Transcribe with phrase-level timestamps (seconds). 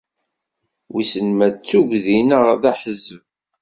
[0.93, 3.21] wissen ma d tuggdi neɣ d aḥezzeb?